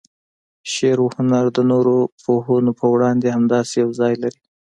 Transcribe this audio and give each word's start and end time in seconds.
شعر 0.73 0.97
و 1.03 1.07
هنر 1.15 1.45
د 1.55 1.59
نورو 1.71 1.97
پوهنو 2.23 2.71
په 2.79 2.85
وړاندې 2.93 3.33
همداسې 3.35 3.73
یو 3.83 3.89
ځای 3.99 4.13
لري. 4.23 4.41